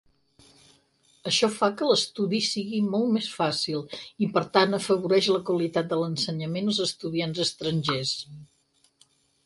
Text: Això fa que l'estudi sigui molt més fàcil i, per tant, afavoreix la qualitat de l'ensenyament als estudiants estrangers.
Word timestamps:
Això 1.31 1.49
fa 1.57 1.69
que 1.81 1.89
l'estudi 1.89 2.39
sigui 2.45 2.79
molt 2.87 3.13
més 3.17 3.29
fàcil 3.41 3.85
i, 3.99 4.31
per 4.39 4.45
tant, 4.57 4.75
afavoreix 4.81 5.31
la 5.37 5.45
qualitat 5.51 5.93
de 5.93 6.03
l'ensenyament 6.05 6.73
als 6.75 6.83
estudiants 6.91 7.47
estrangers. 7.51 8.17